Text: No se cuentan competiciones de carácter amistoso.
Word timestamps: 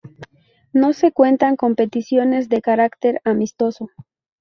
No 0.73 0.93
se 0.93 1.11
cuentan 1.11 1.55
competiciones 1.55 2.49
de 2.49 2.59
carácter 2.63 3.21
amistoso. 3.23 3.91